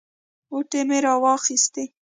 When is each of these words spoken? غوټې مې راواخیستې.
غوټې 0.51 0.81
مې 0.89 0.97
راواخیستې. 1.05 1.83